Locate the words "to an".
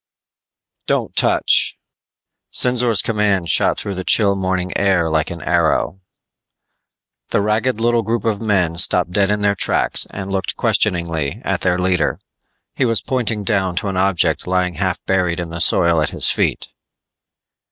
13.75-13.95